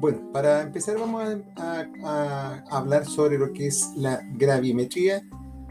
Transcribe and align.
Bueno, 0.00 0.30
para 0.32 0.62
empezar 0.62 0.96
vamos 0.96 1.24
a, 1.56 2.62
hablar 2.70 3.04
sobre 3.04 3.36
lo 3.36 3.52
que 3.52 3.66
es 3.66 3.90
la 3.96 4.22
gravimetría 4.34 5.24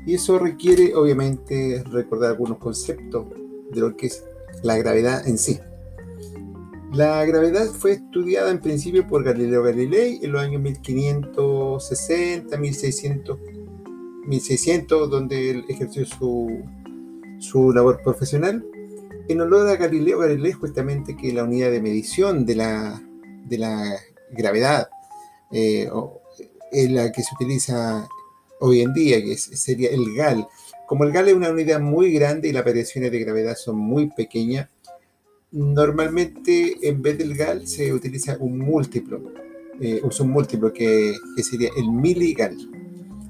y 0.06 0.16
eso 0.16 0.38
requiere 0.38 0.94
obviamente 0.96 1.82
recordar 1.90 2.32
algunos 2.32 2.58
conceptos 2.58 3.26
de 3.72 3.80
lo 3.80 3.96
que 3.96 4.08
es 4.08 4.26
la 4.64 4.78
gravedad 4.78 5.26
en 5.26 5.38
sí. 5.38 5.60
La 6.92 7.24
gravedad 7.24 7.68
fue 7.68 7.94
estudiada 7.94 8.52
en 8.52 8.60
principio 8.60 9.08
por 9.08 9.24
Galileo 9.24 9.64
Galilei 9.64 10.20
en 10.22 10.34
los 10.34 10.42
años 10.42 10.62
1560, 10.62 12.58
1600, 12.58 13.40
1600 14.26 15.10
donde 15.10 15.52
él 15.52 15.66
ejerció 15.70 16.06
su, 16.06 16.66
su 17.40 17.72
labor 17.72 18.02
profesional. 18.04 18.66
En 19.30 19.40
honor 19.40 19.70
a 19.70 19.78
Galileo 19.78 20.20
Galilei, 20.20 20.52
justamente 20.52 21.16
que 21.16 21.32
la 21.32 21.46
unidad 21.46 21.72
de 21.72 21.82
medición 21.82 22.46
de 22.46 22.56
la, 22.56 23.02
de 23.46 23.58
la 23.58 23.98
gravedad 24.32 24.90
eh, 25.52 25.90
es 26.72 26.92
la 26.92 27.12
que 27.12 27.24
se 27.24 27.34
utiliza 27.36 28.08
hoy 28.60 28.82
en 28.82 28.94
día, 28.94 29.22
que 29.22 29.38
sería 29.38 29.90
el 29.90 30.14
GAL. 30.16 30.48
Como 30.88 31.04
el 31.04 31.12
GAL 31.12 31.30
es 31.30 31.34
una 31.34 31.50
unidad 31.50 31.80
muy 31.80 32.12
grande 32.12 32.48
y 32.48 32.52
las 32.52 32.66
variaciones 32.66 33.12
de 33.12 33.20
gravedad 33.20 33.56
son 33.56 33.78
muy 33.78 34.08
pequeñas, 34.08 34.70
Normalmente 35.52 36.78
en 36.82 37.02
vez 37.02 37.18
del 37.18 37.36
GAL 37.36 37.68
se 37.68 37.94
utiliza 37.94 38.36
un 38.40 38.60
múltiplo, 38.60 39.22
eh, 39.80 40.02
usa 40.04 40.26
un 40.26 40.32
múltiplo 40.32 40.74
que, 40.74 41.16
sería 41.42 41.70
el 41.78 41.90
miligal. 41.90 42.58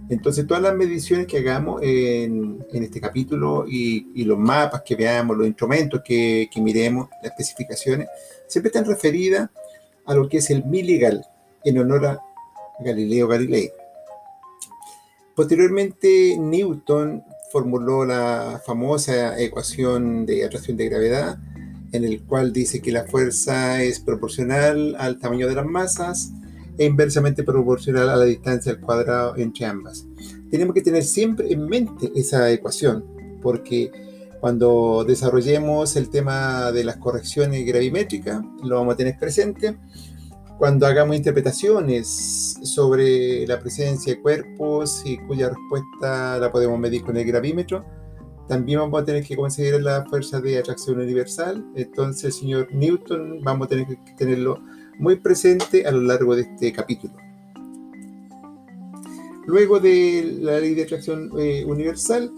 Entonces 0.09 0.47
todas 0.47 0.63
las 0.63 0.75
mediciones 0.75 1.27
que 1.27 1.37
hagamos 1.37 1.81
en, 1.83 2.65
este 2.71 2.99
capítulo 2.99 3.65
y, 3.67 4.23
los 4.23 4.39
mapas 4.39 4.81
que 4.81 4.95
veamos, 4.95 5.37
los 5.37 5.45
instrumentos 5.45 6.01
que, 6.03 6.49
miremos, 6.55 7.07
las 7.21 7.31
especificaciones, 7.31 8.07
siempre 8.47 8.69
están 8.69 8.85
referidas 8.85 9.49
a 10.07 10.15
lo 10.15 10.29
que 10.29 10.37
es 10.37 10.49
el 10.49 10.63
miligal, 10.65 11.25
en 11.63 11.77
honor 11.77 12.05
a 12.05 12.21
Galileo 12.79 13.27
Galilei. 13.27 13.71
Posteriormente, 15.35 16.37
Newton 16.39 17.23
formuló 17.51 18.05
la 18.05 18.61
famosa 18.65 19.39
ecuación 19.39 20.25
de 20.25 20.45
atracción 20.45 20.77
de 20.77 20.89
gravedad, 20.89 21.37
en 21.91 22.03
el 22.03 22.23
cual 22.23 22.51
dice 22.51 22.81
que 22.81 22.91
la 22.91 23.05
fuerza 23.05 23.83
es 23.83 23.99
proporcional 23.99 24.95
al 24.97 25.19
tamaño 25.19 25.47
de 25.47 25.55
las 25.55 25.65
masas 25.65 26.31
e 26.77 26.85
inversamente 26.85 27.43
proporcional 27.43 28.09
a 28.09 28.15
la 28.15 28.25
distancia 28.25 28.71
al 28.71 28.79
cuadrado 28.79 29.35
entre 29.37 29.65
ambas. 29.65 30.05
Tenemos 30.51 30.73
que 30.73 30.81
tener 30.81 31.03
siempre 31.03 31.51
en 31.51 31.65
mente 31.67 32.11
esa 32.15 32.49
ecuación, 32.51 33.05
porque 33.41 33.91
cuando 34.39 35.03
desarrollemos 35.03 35.95
el 35.95 36.09
tema 36.09 36.71
de 36.71 36.83
las 36.83 36.97
correcciones 36.97 37.65
gravimétricas, 37.65 38.41
lo 38.63 38.75
vamos 38.75 38.93
a 38.93 38.97
tener 38.97 39.17
presente. 39.17 39.77
Cuando 40.57 40.87
hagamos 40.87 41.15
interpretaciones 41.15 42.57
sobre 42.63 43.45
la 43.45 43.59
presencia 43.59 44.15
de 44.15 44.21
cuerpos 44.21 45.01
y 45.05 45.17
cuya 45.17 45.49
respuesta 45.49 46.39
la 46.39 46.51
podemos 46.51 46.79
medir 46.79 47.03
con 47.03 47.15
el 47.17 47.25
gravímetro, 47.25 47.85
también 48.47 48.79
vamos 48.79 49.01
a 49.01 49.05
tener 49.05 49.23
que 49.23 49.35
considerar 49.35 49.81
la 49.81 50.05
fuerza 50.05 50.39
de 50.39 50.57
atracción 50.57 50.99
universal. 50.99 51.65
Entonces, 51.75 52.35
señor 52.35 52.73
Newton 52.73 53.41
vamos 53.43 53.65
a 53.65 53.69
tener 53.69 53.87
que 53.87 54.13
tenerlo 54.17 54.61
muy 54.97 55.17
presente 55.17 55.85
a 55.85 55.91
lo 55.91 56.01
largo 56.01 56.35
de 56.35 56.43
este 56.43 56.71
capítulo. 56.71 57.13
Luego 59.45 59.79
de 59.79 60.37
la 60.41 60.59
ley 60.59 60.73
de 60.73 60.83
atracción 60.83 61.29
eh, 61.39 61.63
universal, 61.65 62.31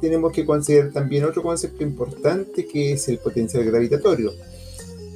tenemos 0.00 0.32
que 0.32 0.44
considerar 0.44 0.92
también 0.92 1.24
otro 1.24 1.42
concepto 1.42 1.82
importante 1.82 2.66
que 2.66 2.92
es 2.92 3.08
el 3.08 3.18
potencial 3.18 3.64
gravitatorio. 3.64 4.32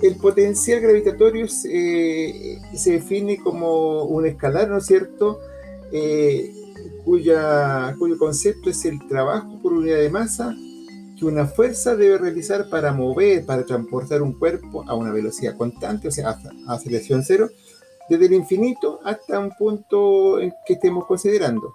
El 0.02 0.16
potencial 0.16 0.80
gravitatorio 0.80 1.46
se 1.48 2.58
define 2.84 3.38
como 3.38 4.04
un 4.04 4.26
escalar, 4.26 4.68
¿no 4.68 4.78
es 4.78 4.86
cierto? 4.86 5.38
Eh, 5.92 6.52
cuyo 7.04 7.36
concepto 8.18 8.70
es 8.70 8.84
el 8.84 9.06
trabajo 9.06 9.60
por 9.62 9.72
unidad 9.72 9.98
de 9.98 10.10
masa 10.10 10.56
que 11.18 11.24
una 11.24 11.46
fuerza 11.46 11.94
debe 11.94 12.18
realizar 12.18 12.68
para 12.68 12.92
mover, 12.92 13.44
para 13.44 13.64
transportar 13.64 14.22
un 14.22 14.32
cuerpo 14.32 14.84
a 14.88 14.94
una 14.94 15.12
velocidad 15.12 15.56
constante, 15.56 16.08
o 16.08 16.10
sea, 16.10 16.30
a 16.66 16.74
aceleración 16.74 17.22
cero, 17.22 17.48
desde 18.08 18.26
el 18.26 18.32
infinito 18.32 19.00
hasta 19.04 19.38
un 19.38 19.50
punto 19.50 20.40
en 20.40 20.52
que 20.66 20.74
estemos 20.74 21.06
considerando. 21.06 21.72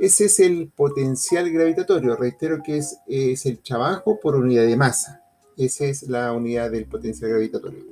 Ese 0.00 0.24
es 0.24 0.40
el 0.40 0.68
potencial 0.68 1.50
gravitatorio, 1.50 2.16
reitero 2.16 2.62
que 2.62 2.78
es, 2.78 2.96
es 3.06 3.44
el 3.44 3.58
trabajo 3.58 4.18
por 4.18 4.34
unidad 4.34 4.64
de 4.64 4.74
masa. 4.74 5.22
Esa 5.58 5.84
es 5.84 6.04
la 6.04 6.32
unidad 6.32 6.70
del 6.70 6.86
potencial 6.86 7.30
gravitatorio. 7.30 7.84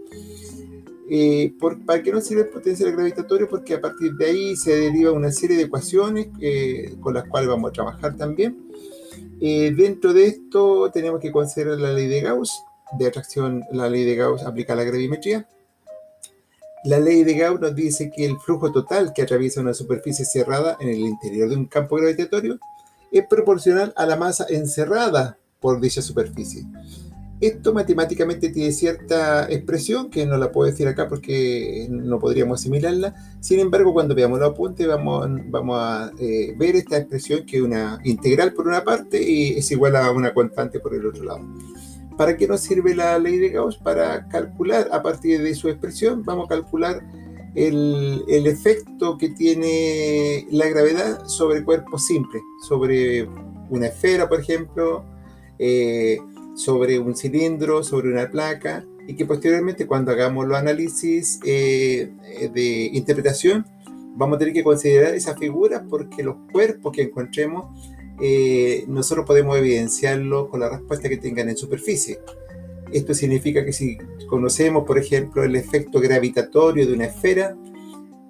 Eh, 1.11 1.53
¿Para 1.87 2.03
qué 2.03 2.11
nos 2.11 2.25
sirve 2.25 2.43
el 2.43 2.49
potencial 2.49 2.93
gravitatorio? 2.93 3.47
Porque 3.47 3.75
a 3.75 3.81
partir 3.81 4.15
de 4.15 4.25
ahí 4.25 4.57
se 4.57 4.75
deriva 4.75 5.13
una 5.13 5.31
serie 5.31 5.59
de 5.59 5.65
ecuaciones 5.65 6.29
eh, 6.41 6.97
con 7.01 7.13
las 7.13 7.29
cuales 7.29 7.51
vamos 7.51 7.69
a 7.69 7.73
trabajar 7.75 8.17
también. 8.17 8.71
Eh, 9.41 9.75
dentro 9.77 10.15
de 10.15 10.29
esto 10.29 10.91
tenemos 10.91 11.21
que 11.21 11.31
considerar 11.31 11.79
la 11.79 11.93
ley 11.93 12.07
de 12.07 12.23
Gauss, 12.23 12.63
de 12.99 13.07
atracción, 13.07 13.65
la 13.71 13.91
ley 13.91 14.05
de 14.05 14.17
Gauss 14.17 14.45
aplica 14.45 14.73
a 14.73 14.77
la 14.77 14.85
gravimetría. 14.85 15.47
La 16.85 16.99
ley 16.99 17.25
de 17.25 17.35
Gauss 17.35 17.61
nos 17.61 17.75
dice 17.75 18.11
que 18.11 18.25
el 18.25 18.39
flujo 18.39 18.71
total 18.71 19.13
que 19.13 19.23
atraviesa 19.23 19.61
una 19.61 19.75
superficie 19.75 20.25
cerrada 20.25 20.77
en 20.81 20.89
el 20.89 20.99
interior 20.99 21.49
de 21.49 21.57
un 21.57 21.67
campo 21.67 21.97
gravitatorio 21.97 22.59
es 23.11 23.27
proporcional 23.27 23.93
a 23.97 24.07
la 24.07 24.17
masa 24.17 24.47
encerrada 24.49 25.39
por 25.61 25.81
dicha 25.81 26.03
superficie. 26.03 26.65
Esto 27.41 27.73
matemáticamente 27.73 28.49
tiene 28.49 28.73
cierta 28.73 29.49
expresión 29.49 30.11
que 30.11 30.27
no 30.27 30.37
la 30.37 30.51
puedo 30.51 30.69
decir 30.69 30.89
acá 30.89 31.09
porque 31.09 31.87
no 31.89 32.19
podríamos 32.19 32.61
asimilarla. 32.61 33.15
Sin 33.41 33.61
embargo, 33.61 33.93
cuando 33.93 34.15
veamos 34.15 34.41
los 34.41 34.51
apuntes 34.51 34.89
vamos, 34.89 35.29
vamos 35.47 35.79
a 35.81 36.13
eh, 36.19 36.55
ver 36.59 36.75
esta 36.75 36.97
expresión 36.97 37.47
que 37.47 37.59
es 37.59 37.63
una 37.63 38.01
integral 38.03 38.53
por 38.53 38.67
una 38.67 38.83
parte 38.83 39.23
y 39.23 39.57
es 39.57 39.71
igual 39.71 39.95
a 39.95 40.11
una 40.11 40.35
constante 40.35 40.81
por 40.81 40.95
el 40.95 41.07
otro 41.07 41.25
lado. 41.25 41.41
¿Para 42.19 42.37
qué 42.37 42.47
nos 42.47 42.61
sirve 42.61 42.95
la 42.95 43.19
ley 43.19 43.39
de 43.39 43.49
Gauss? 43.49 43.79
Para 43.79 44.29
calcular 44.29 44.89
a 44.93 45.03
partir 45.03 45.41
de 45.41 45.55
su 45.55 45.69
expresión, 45.69 46.25
vamos 46.25 46.47
a 46.47 46.57
calcular 46.57 47.03
el, 47.55 48.25
efecto 48.47 49.17
que 49.17 49.31
tiene 49.31 50.47
la 50.51 50.69
gravedad 50.69 51.27
sobre 51.27 51.65
cuerpos 51.65 52.05
simples, 52.07 52.43
sobre 52.69 53.27
una 53.71 53.87
esfera, 53.87 54.29
por 54.29 54.41
ejemplo. 54.41 55.05
Eh, 55.59 56.19
sobre 56.59 56.99
un 56.99 57.15
cilindro, 57.15 57.85
sobre 57.85 58.11
una 58.11 58.29
placa, 58.29 58.85
y 59.07 59.15
que 59.15 59.25
posteriormente 59.25 59.87
cuando 59.87 60.11
hagamos 60.11 60.47
los 60.47 60.59
análisis 60.59 61.39
eh, 61.45 62.11
de 62.53 62.91
interpretación, 62.93 63.65
vamos 64.17 64.37
a 64.37 64.39
tener 64.41 64.53
que 64.53 64.65
considerar 64.65 65.15
esas 65.15 65.39
figuras 65.39 65.83
porque 65.89 66.25
los 66.25 66.35
cuerpos 66.51 66.93
que 66.93 67.03
encontremos, 67.03 67.95
eh, 68.21 68.85
nosotros 68.89 69.27
podemos 69.27 69.57
evidenciarlo 69.59 70.49
con 70.49 70.61
la 70.61 70.69
respuesta 70.69 71.09
que 71.09 71.17
tengan 71.17 71.49
en 71.49 71.57
superficie. 71.57 72.19
Esto 72.93 73.15
significa 73.15 73.65
que 73.65 73.73
si 73.73 73.99
conocemos, 74.29 74.85
por 74.85 74.99
ejemplo, 74.99 75.45
el 75.45 75.57
efecto 75.57 76.01
gravitatorio 76.01 76.87
de 76.87 76.95
una 76.95 77.07
esfera, 77.07 77.57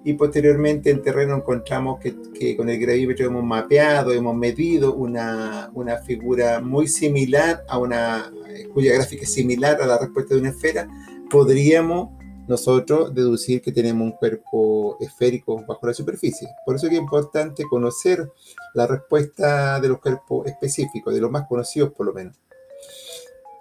y 0.03 0.13
posteriormente 0.13 0.89
en 0.89 1.01
terreno 1.01 1.35
encontramos 1.35 1.99
que, 1.99 2.55
con 2.55 2.69
el 2.69 2.79
gravímetro 2.79 3.27
hemos 3.27 3.43
mapeado, 3.43 4.13
hemos 4.13 4.35
medido 4.35 4.93
una, 4.93 5.69
una, 5.73 5.97
figura 5.97 6.61
muy 6.61 6.87
similar 6.87 7.63
a 7.67 7.77
una, 7.77 8.31
cuya 8.73 8.93
gráfica 8.93 9.23
es 9.23 9.33
similar 9.33 9.81
a 9.81 9.85
la 9.85 9.97
respuesta 9.97 10.33
de 10.33 10.39
una 10.39 10.49
esfera, 10.49 10.87
podríamos 11.29 12.09
nosotros 12.49 13.13
deducir 13.13 13.61
que 13.61 13.71
tenemos 13.71 14.03
un 14.03 14.11
cuerpo 14.13 14.97
esférico 14.99 15.63
bajo 15.67 15.85
la 15.85 15.93
superficie. 15.93 16.49
Por 16.65 16.75
eso 16.75 16.87
es 16.87 16.89
que 16.89 16.95
es 16.95 17.01
importante 17.01 17.63
conocer 17.69 18.27
la 18.73 18.87
respuesta 18.87 19.79
de 19.79 19.87
los 19.87 19.99
cuerpos 19.99 20.47
específicos, 20.47 21.13
de 21.13 21.21
los 21.21 21.29
más 21.29 21.47
conocidos 21.47 21.93
por 21.93 22.07
lo 22.07 22.13
menos. 22.13 22.35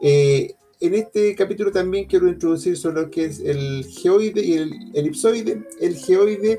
Eh, 0.01 0.55
en 0.81 0.95
este 0.95 1.35
capítulo 1.35 1.71
también 1.71 2.07
quiero 2.07 2.29
introducir 2.29 2.79
sobre 2.79 3.03
lo 3.03 3.11
que 3.11 3.27
es 3.27 3.41
el 3.41 3.85
geoide 3.85 4.43
y 4.43 4.55
el 4.55 4.73
elipsoide. 4.95 5.67
El 5.81 5.97
geoide 5.97 6.59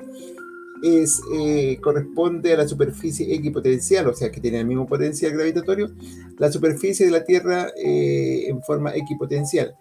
es, 0.84 1.22
eh, 1.34 1.80
corresponde 1.82 2.54
a 2.54 2.58
la 2.58 2.68
superficie 2.68 3.34
equipotencial, 3.34 4.08
o 4.08 4.14
sea 4.14 4.32
que 4.32 4.40
tiene 4.40 4.60
el 4.60 4.68
mismo 4.68 4.86
potencial 4.86 5.32
gravitatorio, 5.32 5.90
la 6.38 6.52
superficie 6.52 7.08
de 7.08 7.12
la 7.12 7.24
Tierra 7.24 7.72
eh, 7.76 8.46
en 8.48 8.62
forma 8.62 8.96
equipotencial. 8.96 9.76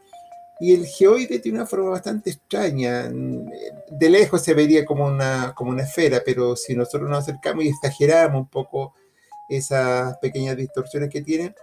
Y 0.60 0.74
el 0.74 0.86
geoide 0.86 1.38
tiene 1.38 1.58
una 1.58 1.66
forma 1.66 1.90
bastante 1.90 2.30
extraña. 2.30 3.08
De 3.10 4.10
lejos 4.10 4.42
se 4.42 4.54
vería 4.54 4.84
como 4.84 5.06
una, 5.06 5.54
como 5.54 5.70
una 5.70 5.84
esfera, 5.84 6.22
pero 6.24 6.56
si 6.56 6.74
nosotros 6.74 7.08
nos 7.08 7.20
acercamos 7.20 7.64
y 7.64 7.68
exageramos 7.68 8.40
un 8.40 8.48
poco 8.48 8.94
esas 9.48 10.18
pequeñas 10.18 10.56
distorsiones 10.56 11.10
que 11.10 11.22
tiene, 11.22 11.54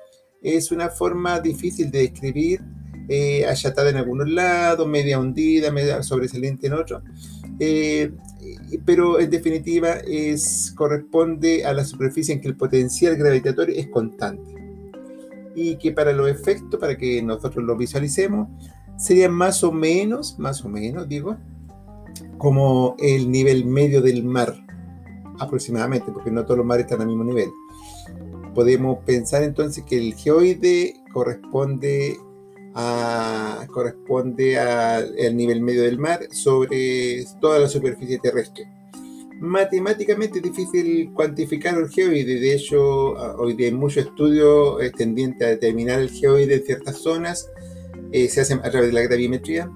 es 0.42 0.72
una 0.72 0.90
forma 0.90 1.40
difícil 1.40 1.92
de 1.92 2.00
describir, 2.00 2.62
eh, 3.08 3.46
achatada 3.46 3.90
en 3.90 3.98
algunos 3.98 4.28
lados, 4.28 4.88
media 4.88 5.20
hundida, 5.20 5.72
media 5.72 6.02
sobresaliente 6.02 6.68
en 6.68 6.74
otros, 6.74 7.04
eh, 7.60 8.12
pero 8.84 9.20
en 9.20 9.30
definitiva 9.30 9.98
es, 10.08 10.74
corresponde 10.76 11.66
a 11.66 11.74
la 11.74 11.86
superficie 11.86 12.34
en 12.34 12.42
que 12.42 12.48
el 12.48 12.58
potencial 12.58 13.16
gravitatorio 13.16 13.76
es 13.76 13.88
constante 13.88 14.56
y 15.56 15.78
que 15.78 15.92
para 15.92 16.12
los 16.14 16.30
efectos, 16.30 16.80
para 16.80 16.98
que 16.98 17.22
nosotros 17.22 17.64
lo 17.64 17.78
visualicemos, 17.78 18.50
sería 18.98 19.30
más 19.30 19.64
o 19.64 19.72
menos, 19.72 20.38
más 20.40 20.64
o 20.64 20.70
menos, 20.70 21.08
digo, 21.08 21.38
como 22.38 22.96
el 23.00 23.32
nivel 23.32 23.66
medio 23.66 24.02
del 24.02 24.24
mar, 24.24 24.56
aproximadamente, 25.40 26.12
porque 26.12 26.32
no 26.32 26.44
todos 26.44 26.58
los 26.58 26.66
mares 26.66 26.86
están 26.86 27.02
al 27.02 27.08
mismo 27.08 27.24
nivel. 27.24 27.50
Podemos 28.54 29.00
pensar 29.06 29.44
entonces 29.44 29.84
que 29.84 29.98
el 29.98 30.14
geoide 30.14 30.96
corresponde 31.12 32.18
a, 32.74 33.66
corresponde 33.72 34.58
al 34.58 35.36
nivel 35.36 35.62
medio 35.62 35.84
del 35.84 35.98
mar 35.98 36.22
sobre 36.32 37.26
toda 37.42 37.60
la 37.60 37.68
superficie 37.68 38.20
terrestre. 38.20 38.70
Matemáticamente 39.40 40.40
es 40.40 40.44
difícil 40.44 41.12
cuantificar 41.14 41.78
el 41.78 41.90
geoide, 41.90 42.40
de 42.40 42.56
hecho 42.56 42.80
hoy 43.38 43.54
día 43.54 43.68
hay 43.68 43.74
muchos 43.74 44.06
estudios 44.06 44.78
tendientes 44.98 45.46
a 45.46 45.52
determinar 45.52 46.00
el 46.00 46.10
geoide 46.10 46.56
en 46.56 46.64
ciertas 46.64 47.00
zonas, 47.00 47.50
eh, 48.12 48.28
se 48.30 48.42
hacen 48.42 48.60
a 48.60 48.70
través 48.70 48.90
de 48.90 48.94
la 48.94 49.02
gravimetría, 49.02 49.70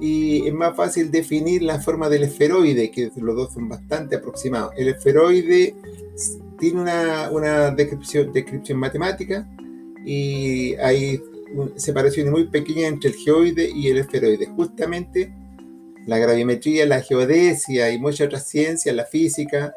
y 0.00 0.46
es 0.46 0.54
más 0.54 0.74
fácil 0.74 1.10
definir 1.10 1.62
la 1.62 1.78
forma 1.78 2.08
del 2.08 2.22
esferoide, 2.22 2.90
que 2.90 3.10
los 3.16 3.36
dos 3.36 3.52
son 3.52 3.68
bastante 3.68 4.16
aproximados. 4.16 4.72
El 4.76 4.88
esferoide 4.88 5.74
tiene 6.58 6.80
una, 6.80 7.30
una 7.30 7.70
descripción, 7.70 8.32
descripción 8.32 8.78
matemática 8.78 9.46
y 10.04 10.74
hay 10.76 11.20
separaciones 11.76 12.32
muy 12.32 12.44
pequeñas 12.48 12.92
entre 12.92 13.10
el 13.10 13.16
geoide 13.16 13.70
y 13.74 13.88
el 13.88 13.98
esferoide. 13.98 14.46
Justamente 14.46 15.32
la 16.06 16.18
gravimetría, 16.18 16.86
la 16.86 17.02
geodesia 17.02 17.90
y 17.90 17.98
muchas 17.98 18.26
otras 18.28 18.48
ciencias, 18.48 18.94
la 18.94 19.04
física, 19.04 19.74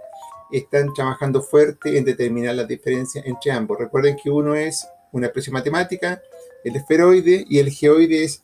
están 0.51 0.93
trabajando 0.93 1.41
fuerte 1.41 1.97
en 1.97 2.05
determinar 2.05 2.55
las 2.55 2.67
diferencias 2.67 3.25
entre 3.25 3.51
ambos. 3.51 3.77
Recuerden 3.77 4.15
que 4.21 4.29
uno 4.29 4.55
es 4.55 4.87
una 5.11 5.27
expresión 5.27 5.53
matemática, 5.53 6.21
el 6.63 6.75
esferoide, 6.75 7.45
y 7.49 7.59
el 7.59 7.69
geoide 7.69 8.23
es 8.23 8.43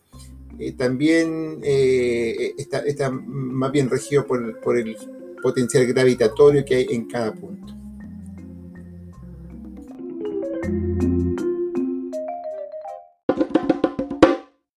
eh, 0.60 0.74
también 0.74 1.60
eh, 1.64 2.54
está, 2.58 2.80
está, 2.80 3.10
más 3.10 3.72
bien 3.72 3.90
regido 3.90 4.28
por, 4.28 4.60
por 4.60 4.78
el 4.78 4.98
potencial 5.42 5.86
gravitatorio 5.86 6.66
que 6.66 6.76
hay 6.76 6.88
en 6.90 7.06
cada 7.08 7.34
punto. 7.34 7.74